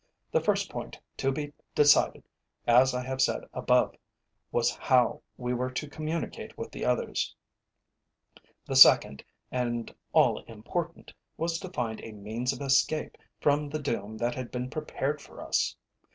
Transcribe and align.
The 0.31 0.41
first 0.41 0.67
point 0.71 0.97
to 1.17 1.31
be 1.31 1.53
decided, 1.75 2.23
as 2.65 2.95
I 2.95 3.03
have 3.03 3.21
said 3.21 3.43
above, 3.53 3.95
was 4.51 4.73
how 4.75 5.21
we 5.37 5.53
were 5.53 5.69
to 5.73 5.87
communicate 5.87 6.57
with 6.57 6.71
the 6.71 6.83
others; 6.83 7.35
the 8.65 8.75
second 8.75 9.23
and 9.51 9.93
all 10.11 10.39
important, 10.45 11.13
was 11.37 11.59
to 11.59 11.69
find 11.69 12.01
a 12.03 12.13
means 12.13 12.51
of 12.51 12.61
escape 12.61 13.15
from 13.39 13.69
the 13.69 13.77
doom 13.77 14.17
that 14.17 14.33
had 14.33 14.49
been 14.49 14.71
prepared 14.71 15.21
for 15.21 15.39
us. 15.39 15.75